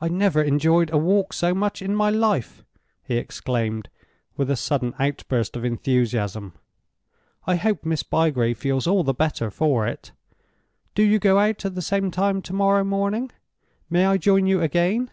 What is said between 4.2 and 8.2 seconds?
with a sudden outburst of enthusiasm. "I hope Miss